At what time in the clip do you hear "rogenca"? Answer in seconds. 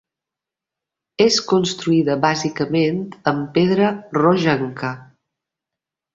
4.21-4.93